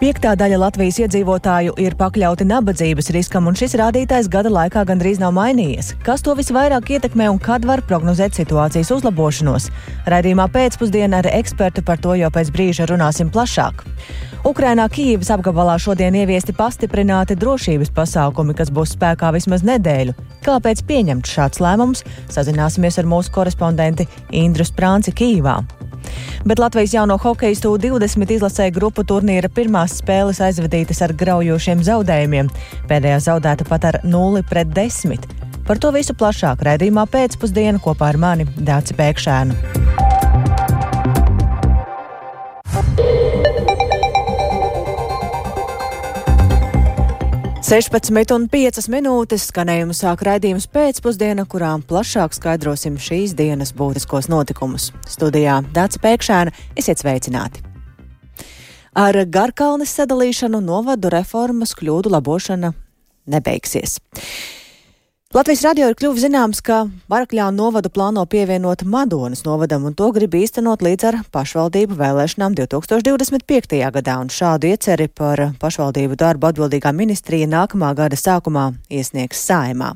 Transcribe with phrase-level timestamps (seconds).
[0.00, 5.34] Piektā daļa Latvijas iedzīvotāju ir pakļauti nabadzības riskam, un šis rādītājs gada laikā gandrīz nav
[5.36, 5.90] mainījies.
[6.06, 9.66] Kas to visvairāk ietekmē un kad var prognozēt situācijas uzlabošanos?
[10.08, 13.84] Radījumā pēcpusdienā ar ekspertu par to jau pēc brīža runāsim plašāk.
[14.48, 20.16] Ukrainā Kīivas apgabalā šodien ieviesti pastiprināti drošības pasākumi, kas būs spēkā vismaz nedēļu.
[20.48, 22.06] Kāpēc pieņemts šāds lēmums?
[22.32, 25.58] Sazināsimies ar mūsu korespondenti Indru Sprānci Kīvā.
[26.44, 32.52] Bet Latvijas jauno hokeistu 20 izlasēja grupu turnīra pirmās spēles aizvadītas ar graujošiem zaudējumiem.
[32.90, 35.28] Pēdējā zaudēta pat ar 0 pret 10.
[35.66, 40.09] Par to visu plašāk raidījumā pēcpusdienā kopā ar mani Dāci Pēkšēnu.
[47.70, 54.88] 16,5 minūtes skanējumu sāk raidījums pēcpusdiena, kurām plašāk skaidrosim šīs dienas būtiskos notikumus.
[55.06, 57.62] Studijā Dāca Pēkšēna esiet sveicināti!
[58.98, 62.72] Ar garkalnes sadalīšanu novadu reformas kļūdu labošana
[63.30, 64.00] nebeigsies.
[65.30, 70.32] Latvijas radio ir kļuvis zināms, ka Varakļānu novadu plāno pievienot Madonas novadam, un to grib
[70.34, 73.78] īstenot līdz ar pašvaldību vēlēšanām 2025.
[73.94, 79.92] gadā, un šādu ieceri par pašvaldību darbu atbildīgā ministrija nākamā gada sākumā iesniegs saimā.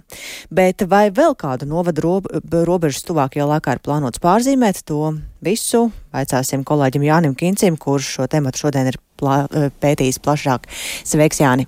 [0.54, 2.30] Bet vai vēl kādu novadu rob
[2.70, 8.68] robežas tuvākajā laikā ir plānots pārzīmēt, to visu vaicāsim kolēģim Jānim Kincim, kurš šo tematu
[8.68, 9.48] šodien ir plā,
[9.82, 10.70] pētījis plašāk.
[11.02, 11.66] Sveiks, Jāni!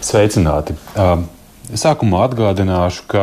[0.00, 0.80] Sveicināti!
[0.96, 1.28] Um.
[1.72, 3.22] Sākumā atgādināšu, ka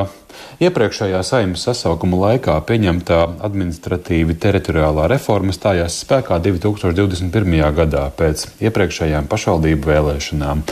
[0.66, 7.61] iepriekšējā saimnes sasaukuma laikā pieņemtā administratīvi teritoriālā reforma stājās spēkā 2021.
[7.78, 10.66] gadā pēc iepriekšējām pašvaldību vēlēšanām.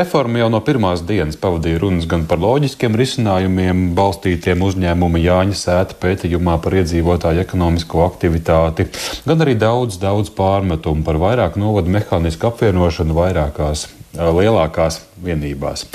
[0.00, 5.98] Reforma jau no pirmās dienas pavadīja runas gan par loģiskiem risinājumiem, balstītiem uzņēmuma Jāņa sēta
[6.02, 8.90] pētījumā par iedzīvotāju ekonomisko aktivitāti,
[9.28, 15.86] gan arī daudz, daudz pārmetumu par vairāk novadu mehānisku apvienošanu vairākās lielākās vienībās.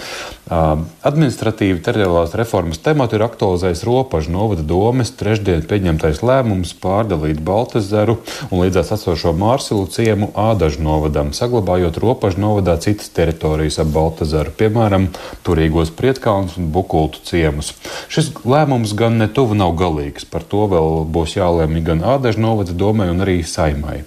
[0.49, 8.15] Administratīvi teritoriālās reformas tematu ir aktualizējis Ropažu novada domes trešdien pieņemtais lēmums pārdalīt Baltazaru
[8.49, 15.11] un līdzās esošo Mārsilu ciemu Ādažu novadam, saglabājot Ropažu novadā citas teritorijas ap Baltazaru, piemēram,
[15.45, 17.75] Turīgos Prietkalns un Bukultu ciemus.
[18.09, 23.11] Šis lēmums gan netuvu nav galīgs, par to vēl būs jālēmj gan Ādažu novada domai
[23.13, 24.01] un arī saimai.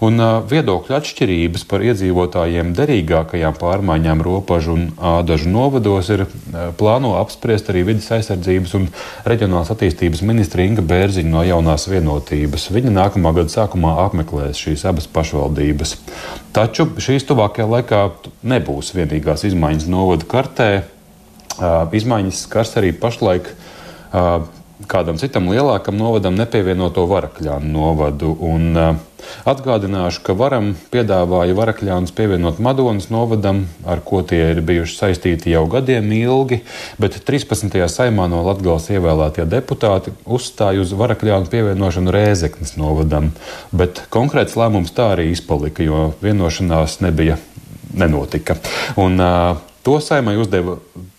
[0.00, 6.24] Un viedokļu atšķirības par iedzīvotājiem derīgākajām pārmaiņām Ropažu un Ādažu novados ir
[6.78, 8.86] plāno apspriest arī vidas aizsardzības un
[9.28, 12.68] reģionālās attīstības ministra Inga Bērziņa no jaunās vienotības.
[12.74, 15.96] Viņa nākamā gada sākumā apmeklēs šīs abas pašvaldības.
[16.56, 18.04] Taču šīs tuvākajā laikā
[18.54, 20.70] nebūs vienīgās izmaiņas novada kartē.
[21.96, 23.52] Izmaiņas skars arī pašlaik
[24.88, 28.32] kādam citam lielākam novadam nepievienoto Varakļānu novadu.
[28.40, 29.09] Un, uh,
[29.48, 35.64] Atgādināšu, ka varam piedāvāja Varakļānus pievienot Madonas novadam, ar ko tie ir bijuši saistīti jau
[35.70, 36.60] gadiem ilgi,
[37.00, 37.78] bet 13.
[37.92, 43.32] saimā no Latgales ievēlētie deputāti uzstāja uz Varakļānu pievienošanu Rēzeknes novadam,
[43.72, 47.40] bet konkrēts lēmums tā arī izpalika, jo vienošanās nebija,
[47.94, 48.58] nenotika.
[49.00, 50.74] Un, uh, To saimai uzdeva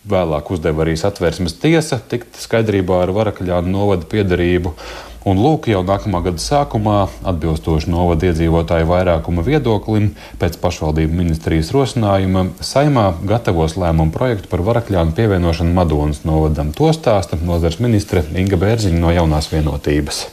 [0.06, 4.76] vēlāk uzdeva arī satversmes tiesa tikt skaidrībā ar Varakļānu novada piedarību.
[5.22, 12.48] Un lūk, jau nākamā gada sākumā, atbilstoši novada iedzīvotāju vairākuma viedoklim, pēc pašvaldību ministrijas rosinājuma,
[12.58, 16.74] saimā gatavos lēmumu projektu par Varakļānu pievienošanu Madonas novadam.
[16.74, 20.24] To stāsta nozars ministre Inga Bērziņa no jaunās vienotības.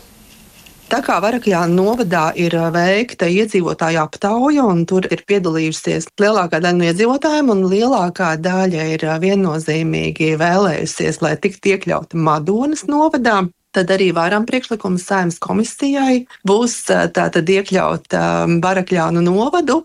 [0.88, 6.88] Tā kā Varakļāna novadā ir veikta iedzīvotāju aptauja, un tur ir piedalījusies lielākā daļa no
[6.88, 13.42] iedzīvotājiem, un lielākā daļa ir viennozīmīgi vēlējusies, lai tiktu iekļauta Madonas novadā.
[13.76, 16.76] Tad arī varam priekšlikums saimnes komisijai būs
[17.14, 18.16] tātad iekļaut
[18.64, 19.82] Barakļānu novadu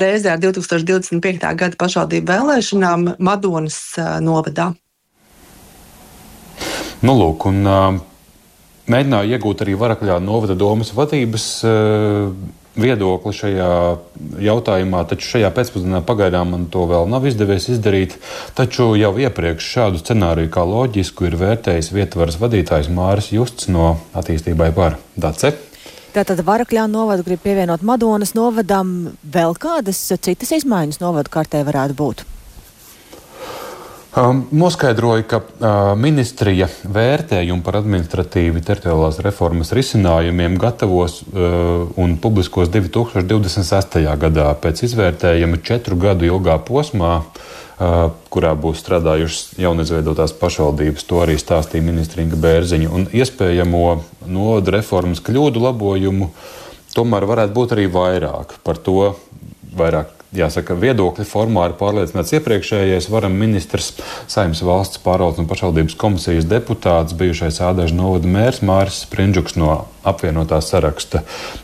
[0.00, 1.52] reizē ar 2025.
[1.60, 3.78] gada pašvaldību vēlēšanām Madonas
[4.24, 4.72] novadā.
[7.04, 8.04] Nu, lūk, un, uh
[8.90, 12.30] mēģināju iegūt arī Varakļā novada domas vadības uh,
[12.76, 13.70] viedokli šajā
[14.44, 18.18] jautājumā, taču šajā pēcpusdienā pagaidām man to vēl nav izdevies izdarīt.
[18.58, 24.70] Taču jau iepriekš šādu scenāriju kā loģisku ir vērtējis vietvaras vadītājs Māris Justs no attīstībai
[24.76, 25.56] par DACE.
[26.16, 29.12] Tātad Varakļā novadu grib pievienot Madonas novadam.
[29.20, 32.24] Vēl kādas citas izmaiņas novadu kartē varētu būt?
[34.16, 35.40] Noskaidroja, ka
[36.00, 41.18] ministrija vērtējumu par administratīvi teritoriālās reformas risinājumiem gatavos
[42.00, 44.00] un publiskos 2026.
[44.22, 47.18] gadā pēc izvērtējuma četru gadu ilgā posmā,
[48.32, 51.04] kurā būs strādājušas jaunizveidotās pašvaldības.
[51.12, 52.88] To arī stāstīja ministra Inga Bērziņa.
[52.88, 53.86] Un iespējamo
[54.32, 56.32] nodu reformas kļūdu labojumu
[56.96, 58.62] tomēr varētu būt arī vairāk.
[58.64, 59.12] Par to
[59.76, 63.92] vairāk jāsaka, viedokļi formā ir pārliecināts iepriekšējais varam ministrs,
[64.30, 70.60] saimnes valsts pārvaldes un pašvaldības komisijas deputāts, bijušais ādažu novada mērs Māris Sprindžuks no apvienotā
[70.62, 71.22] saraksta.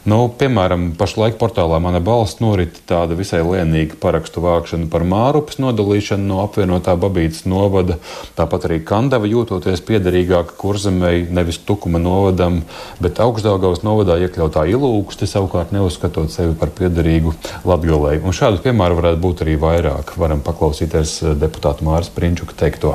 [0.09, 6.27] Nu, piemēram, pašlaik portālā Mana balss norit tāda visai lienīga parakstu vākšana par Mārupas nodalīšanu
[6.27, 7.99] no apvienotā Babītas novada.
[8.39, 12.63] Tāpat arī Kandava jūtoties piederīgāka kurzemei, nevis Tukuma novadam,
[13.03, 17.35] bet augstdaugavas novadā iekļautā ilūksti savukārt neuzskatot sevi par piederīgu
[17.69, 18.19] Latgalei.
[18.23, 20.15] Un šādu piemēru varētu būt arī vairāk.
[20.21, 22.95] Varam paklausīties eh, deputātu Māras Prinčuka teikto.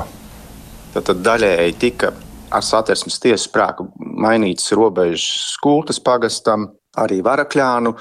[0.94, 2.12] Tad daļēji tika
[2.54, 7.94] ar satversmes tiesas sprāku mainītas robežas Kultas pagastam, arī Varakļānu.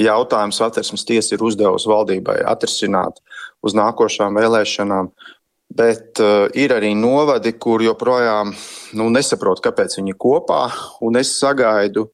[0.00, 3.20] Jautājums satversmes tiesa ir uzdevusi valdībai atrisināt
[3.62, 5.12] uz nākošām vēlēšanām.
[5.70, 8.50] Bet uh, ir arī novadi, kur joprojām
[8.98, 10.64] nu, nesaprot, kāpēc viņi ir kopā.
[11.20, 12.08] Es sagaidu,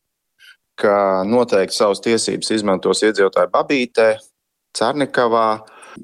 [0.77, 4.11] ka noteikti savas tiesības izmantos iedzīvotāji Babītē,
[4.77, 5.49] Cernikavā,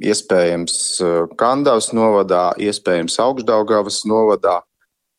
[0.00, 4.60] iespējams uh, Kandavas novadā, iespējams Augstdaugavas novadā.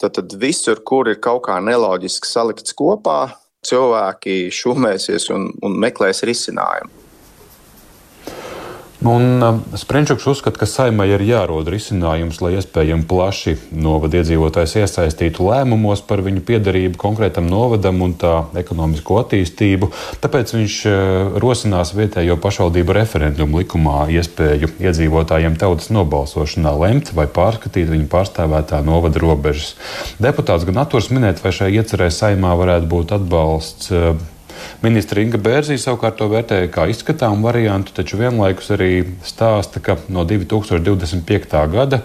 [0.02, 3.20] Tad, tad visur, kur ir kaut kā neloģiski salikts kopā,
[3.64, 7.03] cilvēki šūmēsies un, un meklēs risinājumu.
[9.04, 15.44] Un um, Sprenčuks uzskata, ka saimai ir jārod risinājums, lai iespējami plaši novada iedzīvotājs iesaistītu
[15.50, 19.90] lēmumos par viņu piedarību konkrētam novadam un tā ekonomisko attīstību.
[20.24, 27.92] Tāpēc viņš uh, rosinās vietējo pašvaldību referendumu likumā iespēju iedzīvotājiem tautas nobalsošanā lemt vai pārskatīt
[27.92, 29.76] viņu pārstāvētā novada robežas.
[30.24, 34.14] Deputāts gan atturs minēt, vai šai iecerē saimā varētu būt atbalsts uh,
[34.84, 38.92] Ministra Inga Bērzī savukārt to vērtēja kā izskatāmu variantu, taču vienlaikus arī
[39.26, 41.60] stāsta, ka no 2025.
[41.74, 42.04] gada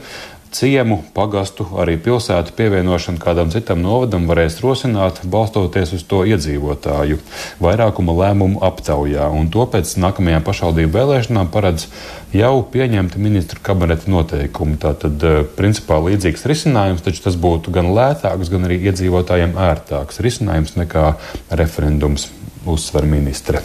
[0.52, 7.18] ciemu, pagastu, arī pilsētu pievienošanu kādam citam novadam varēs rosināt, balstoties uz to iedzīvotāju
[7.62, 9.28] vairākuma lēmumu aptaujā.
[9.34, 11.88] Un to pēc nākamajām pašvaldību vēlēšanām paredz
[12.34, 14.78] jau pieņemti ministru kabineta noteikumi.
[14.80, 20.76] Tātad, eh, principā, līdzīgs risinājums, taču tas būtu gan lētāks, gan arī iedzīvotājiem ērtāks risinājums
[20.76, 21.14] nekā
[21.50, 22.28] referendums
[22.66, 23.62] uzsver ministre.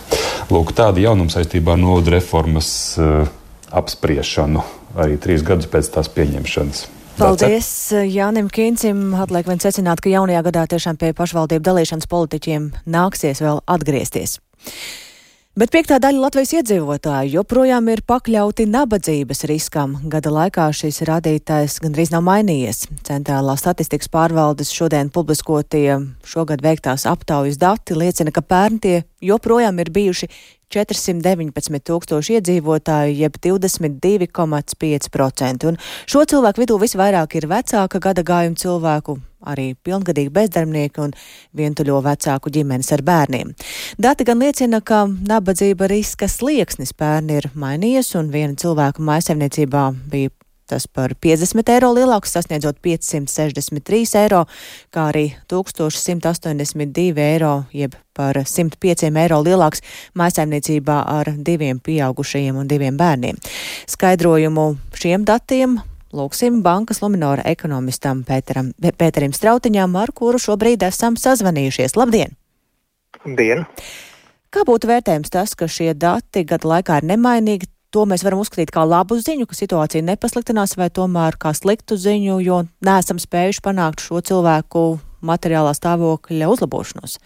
[0.49, 3.27] Lūk, tāda jaunuma saistībā ar nodu reformas uh,
[3.71, 4.63] apspriešanu
[4.95, 6.83] arī trīs gadus pēc tās pieņemšanas.
[7.13, 7.67] Paldies
[8.09, 9.11] Jānim Kīncim.
[9.21, 14.39] Atliek vien secināt, ka jaunajā gadā tiešām pie pašvaldību dalīšanas politiķiem nāksies vēl atgriezties.
[15.53, 20.01] Bet piektā daļa Latvijas iedzīvotāju joprojām ir pakļauti nabadzības riskam.
[20.09, 22.89] Gada laikā šis rādītājs gandrīz nav mainījies.
[23.05, 29.91] Centrālā statistikas pārvaldes šodien publiskotie šogad veiktās aptaujas dati liecina, ka pērn tie joprojām ir
[29.93, 30.25] bijuši
[30.73, 35.69] 419 tūkstoši iedzīvotāju, jeb 22,5%.
[35.69, 35.77] Un
[36.09, 41.15] šo cilvēku vidū visvairāk ir vecāka gada gājuma cilvēku, arī pilngadīgi bezdarbnieki un
[41.57, 43.53] vientuļo vecāku ģimenes ar bērniem.
[44.01, 50.33] Dati gan liecina, ka nabadzība riska slieksnis pērni ir mainījies, un viena cilvēka maisaimniecībā bija
[50.73, 54.43] tas par 50 eiro lielāks, sasniedzot 563 eiro,
[54.93, 59.83] kā arī 1182 eiro, jeb par 105 eiro lielāks
[60.17, 63.39] mājsaimniecībā ar diviem pieaugušajiem un diviem bērniem.
[63.89, 65.81] Skaidrojumu šiem datiem
[66.13, 71.97] lūksim bankas Luminora ekonomistam Pēteram, Pēterim Strautiņām, ar kuru šobrīd esam sazvanījušies.
[71.97, 72.35] Labdien!
[73.23, 73.65] Labdien!
[74.53, 78.73] Kā būtu vērtējums tas, ka šie dati gadu laikā ir nemainīgi, to mēs varam uzskatīt
[78.73, 84.05] kā labu ziņu, ka situācija nepasliktinās, vai tomēr kā sliktu ziņu, jo neesam spējuši panākt
[84.05, 84.83] šo cilvēku
[85.25, 87.17] materiālā stāvokļa uzlabošanos.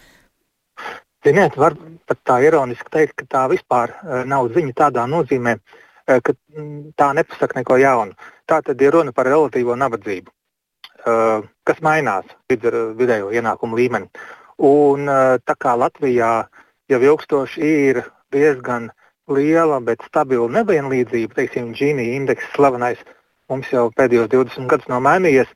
[1.26, 1.74] Ziniet, var
[2.08, 6.94] pat tā ironiski teikt, ka tā vispār uh, nav ziņa tādā nozīmē, uh, ka mm,
[6.98, 8.16] tā nepasaka neko jaunu.
[8.48, 14.10] Tā tad ir runa par relatīvo nabadzību, uh, kas mainās līdz ar vidējo ienākumu līmeni.
[14.58, 15.06] Un
[15.46, 16.48] tā kā Latvijā
[16.90, 18.00] jau ilgstoši ir
[18.34, 18.88] diezgan
[19.30, 22.98] liela, bet stabila nevienlīdzība, teiksim, Gini indeks slavenais,
[23.48, 25.50] mums jau pēdējos 20 gadus nav mainījies,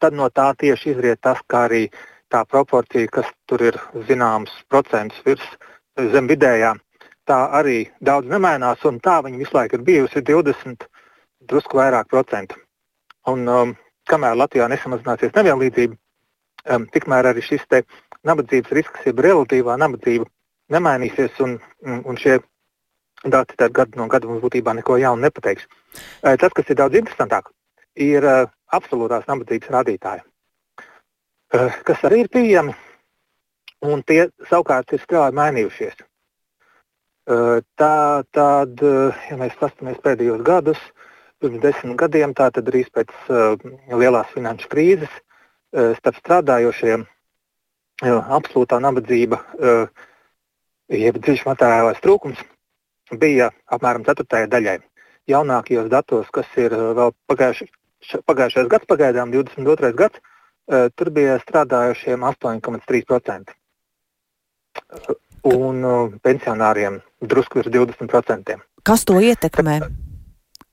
[0.00, 1.84] tad no tā tieši izriet tas, kā arī
[2.32, 5.44] tā proporcija, kas tur ir zināms procents virs
[6.14, 6.74] zem vidējā,
[7.30, 10.86] tā arī daudz nemainās, un tā viņa visu laiku ir bijusi 20,
[11.50, 12.58] drusku vairāk procentu.
[13.30, 13.74] Un, um,
[14.10, 15.98] kamēr Latvijā nesamazināsies nevienlīdzība,
[16.74, 17.66] um, tikmēr arī šis
[18.26, 20.26] nabadzības risks, jeb relatīvā nabadzība,
[20.74, 21.58] nemainīsies, un,
[22.04, 22.40] un šie
[23.24, 25.66] dati gadu no gada mums būtībā neko jaunu nepateiks.
[26.24, 27.50] Eh, tas, kas ir daudz interesantāk,
[27.96, 30.22] ir eh, absolūtās nabadzības rādītāji,
[31.54, 32.76] eh, kas arī ir pieejami,
[33.82, 36.04] un tie savukārt ir strauji mainījušies.
[37.28, 40.80] Tā tad, ja mēs paskatāmies pēdējos gadus,
[41.40, 43.12] pirms desmit gadiem, tātad drīz pēc
[43.92, 45.12] lielās finanšu krīzes,
[45.70, 47.04] starp strādājošiem
[48.08, 49.38] absolūtā nabadzība,
[50.90, 52.40] jeb dziļš materiālais trūkums
[53.20, 54.78] bija apmēram ceturtajai daļai.
[55.30, 57.68] Jaunākajos datos, kas ir vēl pagājuši,
[58.26, 59.92] pagājušais gads, pagaidām 22.
[59.94, 60.18] gads,
[60.96, 63.54] tur bija strādājušiem 8,3%.
[65.48, 65.84] Un
[66.20, 68.56] pensionāriem drusku virs 20%.
[68.84, 69.78] Kas to ietekmē?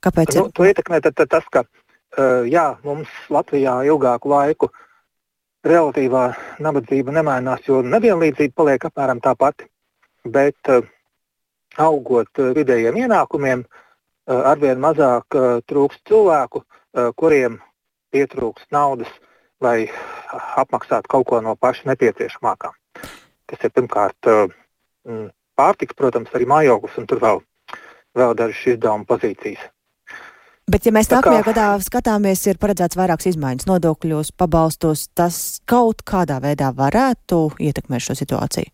[0.03, 0.35] Kāpēc?
[0.35, 1.63] Nu, to ietekmē tad, tad tas, ka
[2.47, 4.69] jā, mums Latvijā ilgāku laiku
[5.67, 6.25] relatīvā
[6.63, 9.67] nabadzība nemainās, jo nevienlīdzība paliek apmēram tā pati.
[10.27, 10.71] Bet
[11.77, 13.63] augot vidējiem ienākumiem,
[14.27, 16.63] arvien mazāk trūkst cilvēku,
[17.15, 17.59] kuriem
[18.11, 19.11] pietrūkst naudas,
[19.63, 19.87] lai
[20.59, 22.71] apmaksātu kaut ko no paša nepieciešamākā.
[23.47, 24.29] Tas ir pirmkārt
[25.57, 27.41] pārtiks, protams, arī mājoklis un tur vēl,
[28.17, 29.65] vēl dažas izdevuma pozīcijas.
[30.67, 36.41] Bet, ja mēs nākamajā gadā skatāmies, ir paredzēts vairākas izmaiņas nodokļos, pabalstos, tas kaut kādā
[36.43, 38.73] veidā varētu ietekmēt šo situāciju.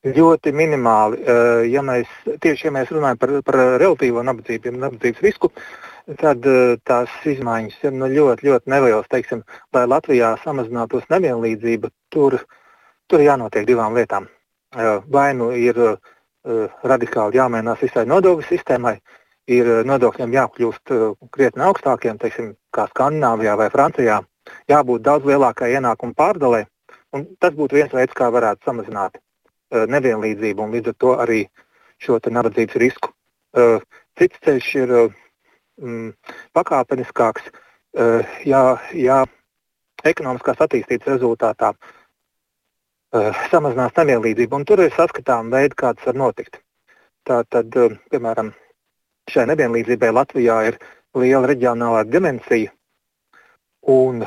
[0.00, 1.18] Ļoti minimāli.
[1.20, 5.50] Eh, ja mēs tieši ja mēs runājam par, par relatīvo nabadzību, nabadzības risku,
[6.22, 9.10] tad eh, tās izmaiņas ir nu, ļoti, ļoti nelielas.
[9.12, 9.44] Teiksim,
[9.76, 12.38] lai Latvijā samazinātos nevienlīdzība, tur,
[13.10, 14.28] tur jānotiek divām lietām.
[15.10, 15.78] Vai nu ir
[16.86, 18.96] radikāli jāmainās visai nodokļu sistēmai,
[19.50, 20.92] ir nodokļiem jākļūst
[21.34, 24.20] krietni augstākiem, teiksim, kā Skandināvijā vai Francijā,
[24.70, 26.64] jābūt daudz lielākai ienākumu pārdalē.
[27.42, 29.18] Tas būtu viens veids, kā varētu samazināt
[29.70, 31.40] nevienlīdzību un līdz ar to arī
[32.00, 33.12] šo nabadzības risku.
[34.18, 34.92] Cits ceļš ir
[35.80, 36.12] mm,
[36.54, 37.50] pakāpeniskāks,
[38.46, 38.62] ja,
[38.94, 39.24] ja
[40.06, 41.74] ekonomiskās attīstības rezultātā
[43.12, 46.60] samazinās nevienlīdzību, un tur ir saskatām veidi, kā tas var notikt.
[47.26, 47.74] Tātad,
[48.10, 48.52] piemēram,
[49.30, 50.78] šai nevienlīdzībai Latvijā ir
[51.18, 52.70] liela reģionālā dimensija
[53.90, 54.22] un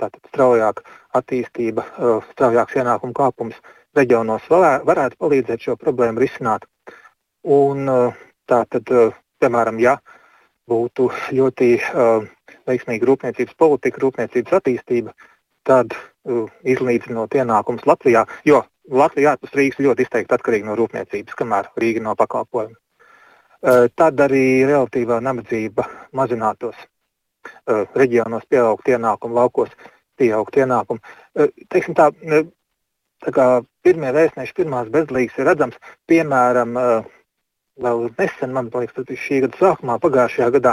[0.00, 0.84] tātad straujāka
[1.16, 1.84] attīstība,
[2.32, 3.56] straujāks ienākumu kāpums
[3.96, 6.68] reģionos varētu palīdzēt šo problēmu risināt.
[7.48, 7.88] Un,
[8.48, 8.92] tā tad,
[9.40, 9.96] piemēram, ja
[10.68, 11.72] būtu ļoti
[12.68, 15.14] veiksmīga rūpniecības politika, rūpniecības attīstība,
[15.66, 21.70] tad uh, izlīdzinot ienākumus Latvijā, jo Latvija ārpus Rīgas ļoti izteikti atkarīga no rūpniecības, kamēr
[21.80, 22.76] Rīga no pakalpojuma.
[23.60, 25.84] Uh, tad arī relatīvā nabadzība
[26.16, 26.76] mazinātos.
[27.68, 29.72] Uh, reģionos pieaugt ienākumu, laukos
[30.16, 31.00] pieaugt ienākumu.
[31.36, 32.08] Uh, teiksim tā,
[33.84, 35.76] pirmie vēstneši, pirmās bezlīgas ir redzams,
[36.08, 36.78] piemēram,
[37.80, 40.72] vēl nesen, man liekas, tas bija šī gada sākumā, pagājušajā gadā,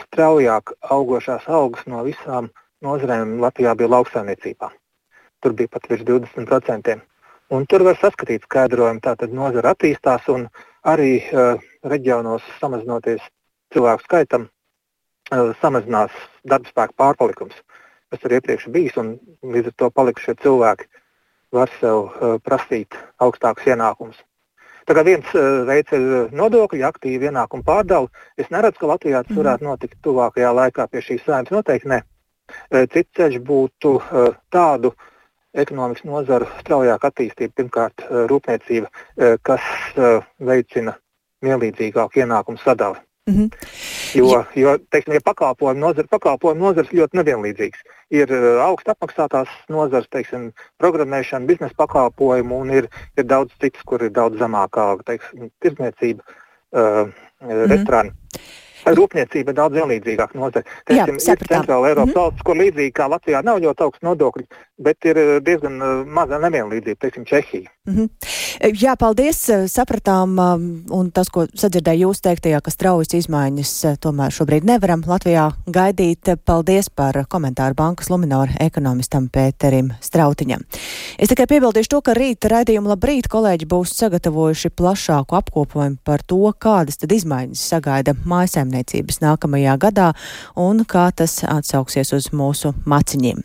[0.00, 2.48] straujāk augošās algas no visām
[2.86, 4.70] nozarēm Latvijā bija lauksaimniecībā.
[5.42, 6.96] Tur bija pat virs 20%.
[7.54, 10.48] Un tur var saskatīt skaidrojumu, tātad nozara attīstās un
[10.82, 13.22] arī uh, reģionos samazinoties
[13.74, 17.60] cilvēku skaitam, uh, samazinās darba spēka pārpalikums,
[18.10, 19.14] kas ir iepriekš bijis, un
[19.46, 20.88] līdz ar to palikušie cilvēki
[21.54, 24.18] var sev uh, prasīt augstākus ienākumus.
[24.90, 29.30] Tā kā viens uh, veids ir nodokļu aktīva ienākuma pārdala, es neredzu, ka Latvijā tas
[29.30, 29.42] mhm.
[29.44, 31.54] varētu notikt tuvākajā laikā pie šīs saimnes.
[31.54, 32.02] Noteikti ne.
[32.92, 34.92] Cits ceļš būtu uh, tādu
[35.56, 38.90] ekonomikas nozaru straujāka attīstība, pirmkārt uh, rūpniecība,
[39.42, 39.64] kas
[40.38, 40.96] veicina
[41.44, 43.00] vienlīdzīgāku ienākumu sadali.
[43.26, 43.48] Mm -hmm.
[44.14, 47.80] Jo, jo teiksim, ja pakalpojumu nozars pakalpojumu nozars ļoti nevienlīdzīgs.
[48.10, 52.88] Ir augstu apmaksātās nozars, teiksim, programmēšana, biznesa pakalpojumu, un ir,
[53.18, 57.66] ir daudz citas, kur ir daudz zemākā alga, teiksim, tirdzniecība, uh, mm -hmm.
[57.72, 58.12] restorāni
[58.94, 60.66] rūpniecība ir daudz vienlīdzīgāka nozare.
[60.86, 64.46] Teiksim, ir centrāla Eiropas mm valsts, kur līdzīgi kā Latvijā nav ļoti augsts nodokļi,
[64.86, 67.70] bet ir eh, diezgan eh, maza nevienlīdzība, teiksim, Čehija.
[67.86, 68.36] Mm -hmm.
[68.82, 70.38] Jā, paldies, sapratām,
[70.90, 76.36] un tas, ko sadzirdēju jūs teiktajā, ka straujas izmaiņas tomēr šobrīd nevaram Latvijā gaidīt.
[76.44, 80.64] Paldies par komentāru bankas Luminora ekonomistam Pēterim Strautiņam.
[81.18, 86.52] Es tikai piebildīšu to, ka rīta raidījuma labrīt kolēģi būs sagatavojuši plašāku apkopojumu par to,
[86.58, 90.12] kādas tad izmaiņas sagaida mājasēmniecības lauksaimniecības nākamajā gadā
[90.56, 93.42] un kā tas atsauksies uz mūsu maciņiem.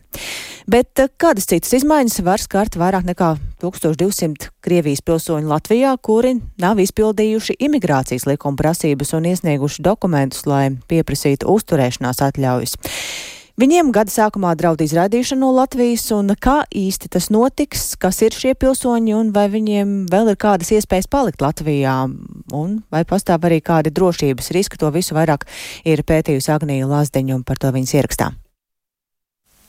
[0.68, 6.80] Bet eh, kādas citas izmaiņas var skart vairāk nekā 1200 Krievijas pilsoņu Latvijā, kuri nav
[6.80, 12.78] izpildījuši imigrācijas likuma prasības un iesnieguši dokumentus, lai pieprasītu uzturēšanās atļaujas.
[13.60, 18.54] Viņiem gada sākumā draud izraidīšana no Latvijas, un kā īsti tas notiks, kas ir šie
[18.56, 21.98] pilsoņi, un vai viņiem vēl ir kādas iespējas palikt Latvijā,
[22.56, 25.50] un vai pastāv arī kādi drošības riski, to visu vairāk
[25.84, 28.32] ir pētījusi Agnija Lazdeņa, un par to viņas ierakstā.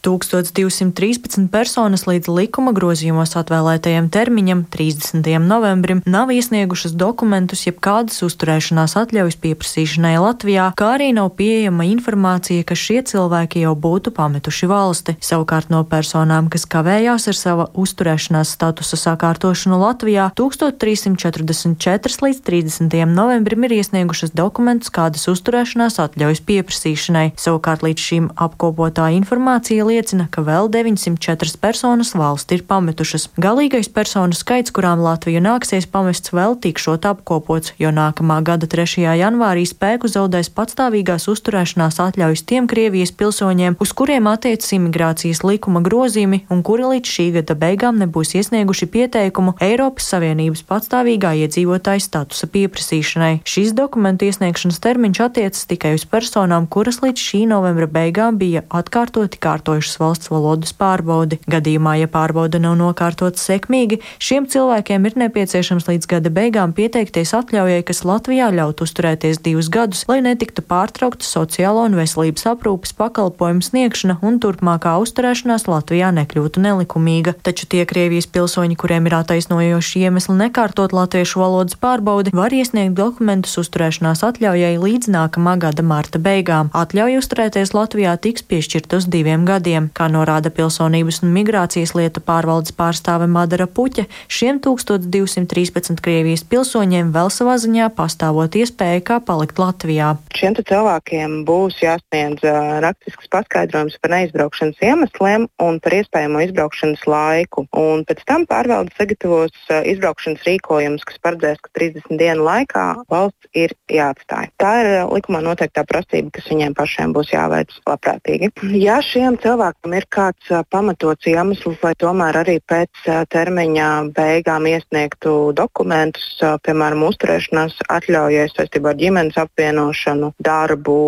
[0.02, 5.28] 1213 personas līdz likuma grozījumos atvēlētajam termiņam, 30.
[5.46, 12.64] novembrim, nav iesniegušas dokumentus jeb kādas uzturēšanās atļaujas pieprasīšanai Latvijā, kā arī nav pieejama informācija,
[12.66, 15.14] ka šie cilvēki jau būtu pametuši valsti.
[15.22, 22.98] Savukārt no personām, kas kavējās ar sava uzturēšanās statusa sakārtošanu Latvijā, 1344 līdz 30.
[23.06, 27.26] novembrim ir iesniegušas dokumentus kādas uzturēšanās atļaujas pieprasīšanai.
[27.38, 33.28] Savukārt līdz šim apkopotā informācija liecina, ka vēl 904 personas valsti ir pametušas.
[33.40, 39.04] Galīgais personu skaits, kurām Latviju nāksies pamests, vēl tikšot apkopots, jo nākamā gada 3.
[39.20, 46.44] janvārī spēku zaudēs patstāvīgās uzturēšanās atļaujas tiem Krievijas pilsoņiem, uz kuriem attiecas imigrācijas likuma grozījumi
[46.52, 53.42] un kuri līdz šī gada beigām nebūs iesnieguši pieteikumu Eiropas Savienības patstāvīgā iedzīvotāja statusa pieprasīšanai.
[53.48, 59.40] Šis dokumentu iesniegšanas termiņš attiecas tikai uz personām, kuras līdz šī novembra beigām bija atkārtoti
[59.42, 61.38] kārtojušas veikušas valsts valodas pārbaudi.
[61.50, 67.82] Gadījumā, ja pārbauda nav nokārtota sekmīgi, šiem cilvēkiem ir nepieciešams līdz gada beigām pieteikties atļaujai,
[67.82, 74.18] kas Latvijā ļautu uzturēties divus gadus, lai netiktu pārtraukta sociālo un veselības aprūpes pakalpojumu sniegšana
[74.22, 77.34] un turpmākā uzturēšanās Latvijā nekļūtu nelikumīga.
[77.42, 83.58] Taču tie Krievijas pilsoņi, kuriem ir attaisnojoši iemesli nekārtot latviešu valodas pārbaudi, var iesniegt dokumentus
[83.58, 86.70] uzturēšanās atļaujai līdz nākamā gada marta beigām.
[86.76, 89.90] Atļauja uzturēties Latvijā tiks piešķirta uz diviem gadiem gadiem.
[89.92, 97.30] Kā norāda pilsonības un migrācijas lietu pārvaldes pārstāve Madara Puķa, šiem 1213 Krievijas pilsoņiem vēl
[97.30, 100.16] savā ziņā pastāvot iespēja, kā palikt Latvijā.
[100.36, 102.42] Šiem cilvēkiem būs jāsniedz
[102.84, 107.66] rakstisks paskaidrojums par neizbraukšanas iemesliem un par iespējamo izbraukšanas laiku.
[107.72, 113.74] Un pēc tam pārvalde sagatavos izbraukšanas rīkojumus, kas paredzēs, ka 30 dienu laikā valsts ir
[113.90, 114.52] jāatstāj.
[114.60, 118.52] Tā ir likumā noteiktā prasība, kas viņiem pašiem būs jāveic labprātīgi.
[118.82, 125.52] Ja šiem cilvēkiem cilvēkam ir kāds pamatots iemesls, lai tomēr arī pēc termiņa beigām iesniegtu
[125.54, 130.98] dokumentus, piemēram, uzturēšanās atļaujai saistībā ar ģimenes apvienošanu, darbu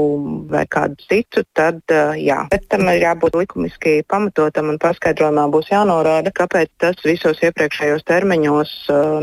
[0.51, 2.45] vai kādu citu, tad jā.
[2.53, 8.77] Bet tam ir jābūt likumiski pamatotam un paskaidrojumā būs jānorāda, kāpēc tas visos iepriekšējos termiņos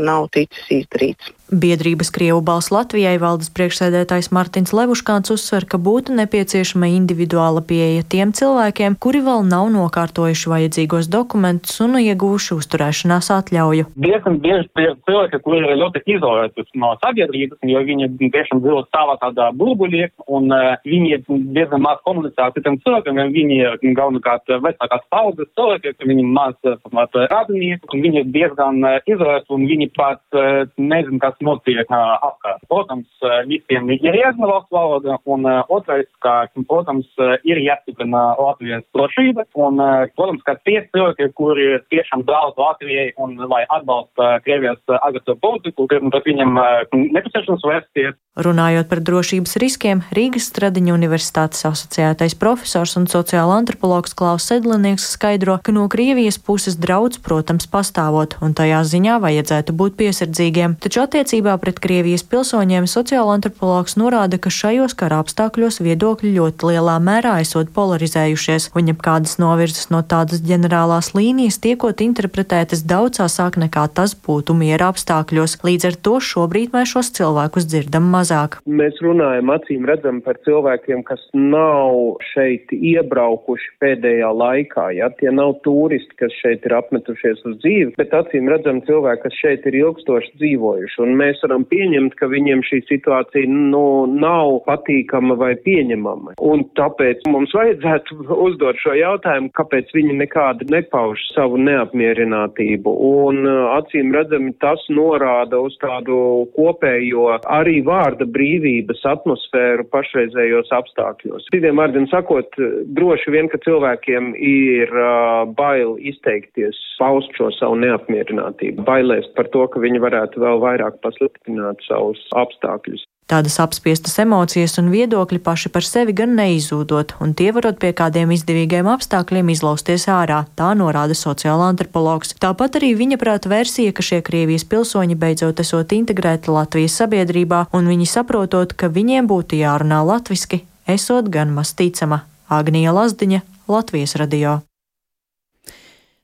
[0.04, 1.32] nav ticis izdarīts.
[1.52, 8.32] Biedrības Krievu balss Latvijai valdes priekšsēdētājs Martins Levuškāns uzsver, ka būtu nepieciešama individuāla pieeja tiem
[8.32, 13.90] cilvēkiem, kuri vēl nav nokārtojuši vajadzīgos dokumentus un ieguvuši uzturēšanās atļauju.
[14.00, 19.18] Diezgan bieži tie cilvēki, kuri ir ļoti izolēti no sabiedrības, jo viņi tiešām dzīvo savā
[19.20, 21.20] tādā burbulī un uh, viņi
[21.52, 27.92] diezgan maz komunicē ar citiem cilvēkiem, viņi galvenokārt vecākās paudzes cilvēki, viņi maz pat radinieki,
[27.92, 30.40] un viņi ir diezgan izolēti un viņi pat
[30.80, 32.62] nezin, kas notiek apkārt.
[32.70, 33.08] Protams,
[33.50, 37.08] visiem ir jāzina valsts valoda, un otrais, ka, protams,
[37.48, 39.80] ir jāstiprina Latvijas drošība, un,
[40.16, 46.00] protams, ka tie cilvēki, kuri tiešām draud Latvijai un lai atbalsta Krievijas agresīvu politiku, ka
[46.12, 46.58] pret viņiem
[46.92, 48.18] nepieciešams vērsties.
[48.32, 55.58] Runājot par drošības riskiem, Rīgas Stradiņa universitātes asociētais profesors un sociāla antropologs Klaus Sedlinieks skaidro,
[55.60, 60.78] ka no Krievijas puses draudz, protams, pastāvot, un tajā ziņā vajadzētu būt piesardzīgiem.
[60.80, 66.66] Taču attiecībā Attiecībā pret Krievijas pilsoņiem sociāla antropologs norāda, ka šajos kara apstākļos viedokļi ļoti
[66.68, 73.56] lielā mērā esot polarizējušies, un jebkādas novirzes no tādas ģenerālās līnijas tiekot interpretētas daudz asāk
[73.62, 75.54] nekā tas būtu miera apstākļos.
[75.64, 78.58] Līdz ar to šobrīd mēs šos cilvēkus dzirdam mazāk.
[78.68, 84.90] Mēs runājam acīm redzam par cilvēkiem, kas nav šeit iebraukuši pēdējā laikā.
[84.98, 85.08] Ja?
[85.16, 89.72] Tie nav turisti, kas šeit ir apmetušies uz dzīvi, bet acīm redzam cilvēki, kas šeit
[89.72, 91.02] ir ilgstoši dzīvojuši.
[91.06, 96.36] Un mēs varam pieņemt, ka viņiem šī situācija nu, nav patīkama vai pieņemama.
[96.42, 102.94] Un tāpēc mums vajadzētu uzdot šo jautājumu, kāpēc viņi nekādi nepauž savu neapmierinātību.
[103.22, 111.48] Un uh, acīm redzami tas norāda uz tādu kopējo arī vārda brīvības atmosfēru pašreizējos apstākļos.
[111.52, 112.56] Citiem vārdiem sakot,
[112.96, 119.66] droši vien, ka cilvēkiem ir uh, bail izteikties, paust šo savu neapmierinātību, bailēs par to,
[119.70, 123.06] ka viņi varētu vēl vairāk pasliktināt savus apstākļus.
[123.30, 128.32] Tādas apspiestas emocijas un viedokļi paši par sevi gan neizūdot, un tie varot pie kādiem
[128.34, 132.34] izdevīgiem apstākļiem izlausties ārā, tā norāda sociāla antropologs.
[132.42, 137.88] Tāpat arī viņa prāta versija, ka šie Krievijas pilsoņi beidzot esot integrēti Latvijas sabiedrībā, un
[137.88, 142.26] viņi saprotot, ka viņiem būtu jārunā latviski, esot gan maz ticama.
[142.52, 144.58] Agnija Lazdiņa, Latvijas radio.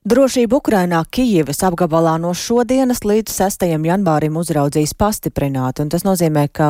[0.07, 3.65] Drošību Ukrainā Kijivas apgabalā no šodienas līdz 6.
[3.83, 6.69] janvārim uzraudzīs pastiprināti, un tas nozīmē, ka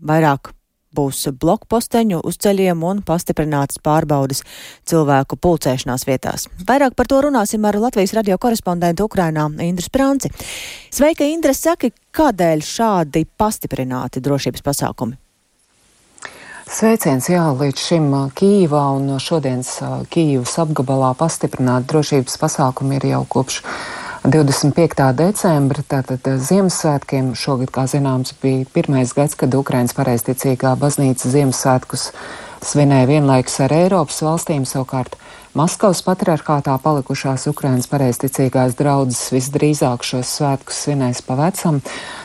[0.00, 0.54] vairāk
[0.96, 4.40] būs blokposteņu uz ceļiem un pastiprinātas pārbaudas
[4.88, 6.46] cilvēku pulcēšanās vietās.
[6.64, 10.32] Vairāk par to runāsim ar Latvijas radio korespondentu Ukrainā Indru Spranci.
[10.88, 15.20] Sveika, Indra, saki, kādēļ šādi pastiprināti drošības pasākumi?
[16.74, 19.76] Sveiciens, jā, līdz šim Kīvā un šodienas
[20.10, 23.60] Kīvas apgabalā pastiprināti drošības pasākumi ir jau kopš
[24.26, 25.04] 25.
[25.14, 27.30] decembra, tātad Ziemassvētkiem.
[27.38, 32.08] Šogad, kā zināms, bija pirmais gads, kad Ukrainas pareizticīgā baznīca Ziemassvētkus
[32.66, 35.14] svinēja vienlaikus ar Eiropas valstīm savukārt.
[35.54, 41.76] Maskavas patriarchātā palikušās Ukrainas pareizticīgās draudzes visdrīzāk šos svētkus svinēs pa vecam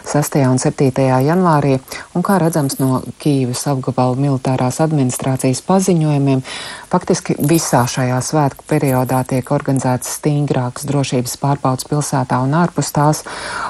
[0.09, 0.37] 6.
[0.49, 1.03] un 7.
[1.27, 1.75] janvārī,
[2.17, 6.41] un kā redzams no Kīvas apgabala militārās administrācijas paziņojumiem,
[6.89, 13.21] faktiski visā šajā svētku periodā tiek organizētas stingrākas drošības pārbaudas pilsētā un ārpus tās.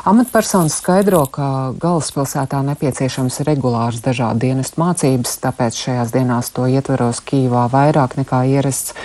[0.08, 7.68] Amatpersonas skaidro, ka galvaspilsētā nepieciešams regulārs dažādu dienestu mācības, tāpēc šajās dienās to ietveros Kīvā
[7.76, 8.96] vairāk nekā ierasts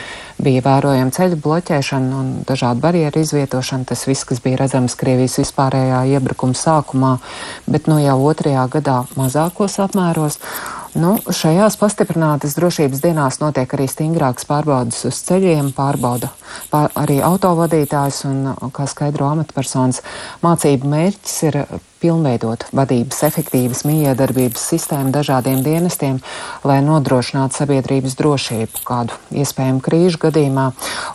[0.42, 3.88] bija vērojama ceļu bloķēšana un dažādu barjeru izvietošana.
[3.90, 7.16] Tas viss, kas bija redzams Krievijas vispārējā iebrukuma sākumā,
[7.66, 10.40] bet nu jau otrajā gadā mazākos apmēros.
[10.94, 16.30] Nu, šajās pastiprinātas drošības dienās notiek arī stingrākas pārbaudas uz ceļiem, pārbauda
[16.70, 20.04] pār, arī autovadītājs un, kā skaidro amatpersonas,
[20.44, 21.59] mācību mērķis ir
[22.04, 26.18] pilnveidot vadības efektīvas miedarbības sistēmu dažādiem dienestiem,
[26.66, 30.66] lai nodrošinātu sabiedrības drošību kādu iespējamu krīžu gadījumā.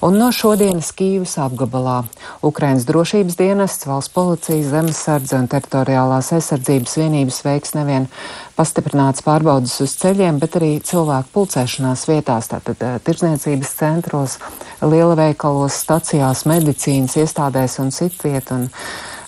[0.05, 2.01] Un no šodienas Kīvas apgabalā
[2.45, 8.09] Ukrainas drošības dienests, valsts policija, zemesardze un teritoriālās aizsardzības vienības veiks nevien
[8.57, 14.37] pastiprināts pārbaudas uz ceļiem, bet arī cilvēku pulcēšanās vietās, tātad tirdzniecības centros,
[14.81, 18.51] lielveikalos, stacijās, medicīnas iestādēs un citviet.
[18.55, 18.67] Un,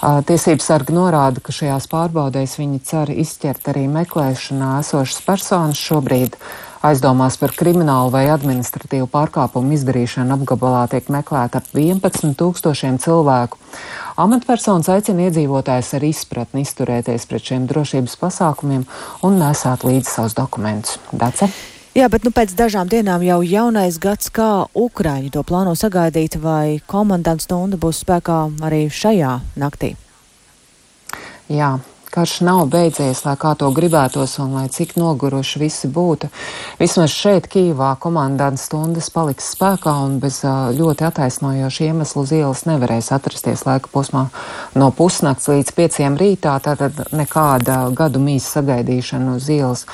[0.02, 6.38] Tiesības sargi norāda, ka šajās pārbaudēs viņi cer izķert arī meklēšanā esošas personas šobrīd.
[6.82, 13.60] Aizdomās par kriminālu vai administratīvu pārkāpumu izdarīšanu apgabalā tiek meklēta ap 11 tūkstošiem cilvēku.
[14.22, 18.88] Amatpersonas aicina iedzīvotājus ar izpratni izturēties pret šiem drošības pasākumiem
[19.22, 20.98] un nesāt līdzi savus dokumentus.
[21.14, 21.52] Dace?
[21.92, 26.80] Jā, bet nu, pēc dažām dienām jau jaunais gads, kā Ukraiņi to plāno sagaidīt, vai
[26.88, 29.90] komandants stunda būs spēkā arī šajā naktī?
[31.52, 31.74] Jā,
[32.12, 36.28] Karš nav beidzies, lai kā to gribētos un lai cik noguruši visi būtu.
[36.76, 40.42] Vismaz šeit, Kīvā, komandants stundas paliks spēkā un bez
[40.76, 44.26] ļoti attaisnojoša iemesla uz ielas nevarēs atrasties laika posmā
[44.76, 49.86] no pusnakts līdz pieciem rītā, tātad nekāda gadu mīsa sagaidīšana uz ielas.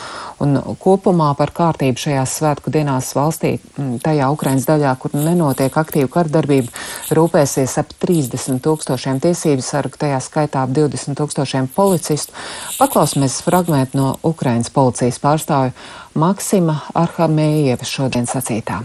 [0.41, 3.59] Un kopumā par kārtību šajās svētku dienās valstī,
[4.01, 6.73] tajā Ukrainas daļā, kur nenotiek aktīva kardarbība,
[7.13, 12.32] rūpēsies ap 30 tūkstošiem tiesību sargu, tajā skaitā ap 20 tūkstošiem policiju policistu.
[12.78, 15.74] Paklausīsimies fragment no Ukrainas policijas pārstāvja
[16.14, 18.82] Maksima Arhamējieva šodien sacītā.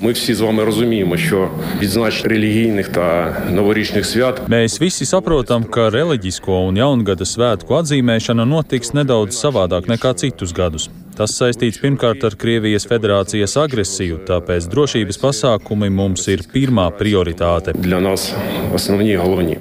[0.00, 4.40] Ми всі з вами розуміємо, що відзначення релігійних та новорічних свят.
[4.48, 10.90] Mēs visi saprotam, ka reliģisko un jaungada svētku atzīmēšana notiks nedaudz savādāk nekā citus gadus.
[11.16, 17.72] Tas saistīts pirmkārt ar Krievijas federācijas agresiju, tāpēc drošības pasākumi mums ir pirmā prioritāte.
[17.72, 18.34] Для нас
[18.74, 19.58] основні головні.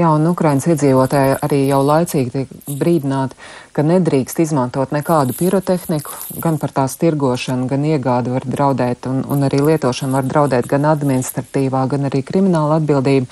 [0.00, 3.36] Jā, un Ukraiņas iedzīvotāji arī jau laicīgi tiek brīdināti,
[3.76, 9.44] ka nedrīkst izmantot nekādu pirotehniku, gan par tās tirgošanu, gan iegādi var draudēt, un, un
[9.44, 13.28] arī lietošana var draudēt gan administratīvā, gan arī krimināla atbildība.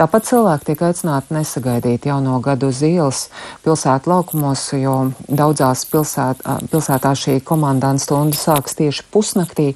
[0.00, 3.26] Tāpat cilvēki tiek aicināti nesagaidīt jauno gadu uz ielas
[3.66, 4.96] pilsētu laukumos, jo
[5.28, 9.68] daudzās pilsēt, pilsētā šī komandanta stunda sāks tieši pusnaktī.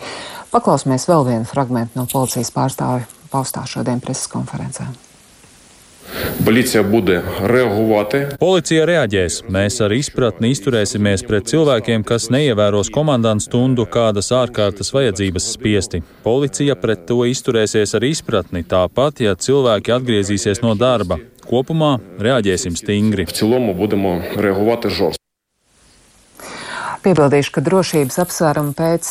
[0.54, 4.88] Paklausīsimies vēl vienu fragmentu no policijas pārstāvja paustā šodien preses konferencē.
[6.45, 8.19] Policija bude reaģēt.
[8.39, 9.39] Policija reaģēs.
[9.51, 16.03] Mēs ar izpratni izturēsimies pret cilvēkiem, kas neievēros komandantu stundu kādas ārkārtas vajadzības spiesti.
[16.23, 21.19] Policija pret to izturēsies ar izpratni, tāpat, ja cilvēki atgriezīsies no darba.
[21.49, 23.25] Kopumā reaģēsim stingri.
[23.25, 25.18] В цілому будемо реагувати жорстко.
[27.00, 29.06] Piebildīšu, ka drošības apsvērumu pēc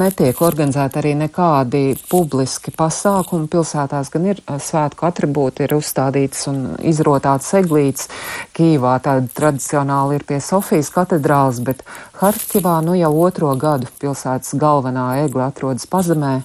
[0.00, 7.50] netiek organizēti arī nekādi publiski pasākumi pilsētās, gan ir svētku atribūti, ir uzstādīts un izrotāts
[7.60, 8.08] eglītes.
[8.56, 11.84] Kīvā tāda tradicionāli ir pie Sofijas katedrāls, bet
[12.22, 16.38] Harkivā nu jau otro gadu pilsētas galvenā egla atrodas pazemē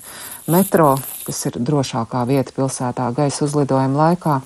[0.52, 4.40] metro, kas ir drošākā vieta pilsētā gaisa uzlidojuma laikā.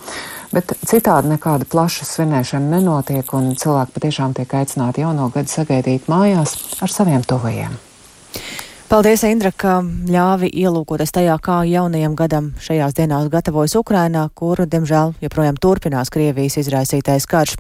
[0.53, 6.55] Bet citādi nekāda plaša svinēšana nenotiek, un cilvēki patiešām tiek aicināti jauno gadu sagaidīt mājās
[6.81, 7.75] ar saviem tuvajiem.
[8.88, 15.12] Paldies, Indra, ka ļāvi ielūkoties tajā, kā jaunajam gadam šajās dienās gatavojas Ukrainā, kur, diemžēl,
[15.26, 17.58] joprojām turpinās Krievijas izraisītais karš.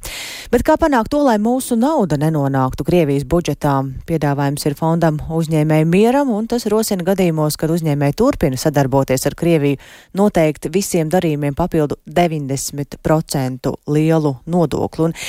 [0.53, 3.75] Bet kā panākt to, lai mūsu nauda nenonāktu Krievijas budžetā?
[4.07, 9.83] Piedāvājums ir fondam uzņēmēju mieram, un tas rosina gadījumos, kad uzņēmēji turpina sadarboties ar Krieviju,
[10.15, 15.11] noteikti visiem darījumiem papildu 90% lielu nodokli.
[15.11, 15.19] Un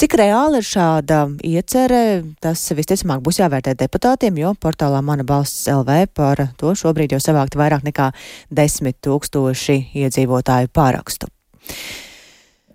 [0.00, 2.04] Cik reāli ir šāda iecerē,
[2.42, 7.58] tas visticamāk būs jāvērtē deputātiem, jo portālā Mana balsts LV par to šobrīd jau savākt
[7.60, 8.08] vairāk nekā
[8.50, 11.28] desmit tūkstoši iedzīvotāju pārakstu.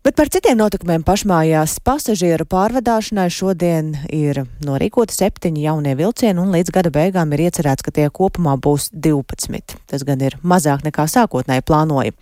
[0.08, 6.71] Bet par citiem notikumiem pašmājās pasažieru pārvadāšanai šodien ir norīkoti septiņi jaunie vilcieni, un līdz
[6.77, 9.75] gada beigām ir iecerēts, ka tie kopumā būs 12.
[9.89, 12.15] Tas gan ir mazāk nekā sākotnēji plānoja.